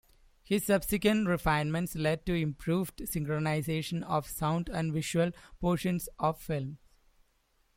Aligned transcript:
His 0.43 0.65
subsequent 0.65 1.27
refinements 1.27 1.93
led 1.93 2.25
to 2.25 2.33
improved 2.33 2.97
synchronization 3.01 4.01
of 4.03 4.27
sound 4.27 4.67
and 4.67 4.91
visual 4.91 5.29
portions 5.59 6.09
of 6.17 6.39
films. 6.41 6.79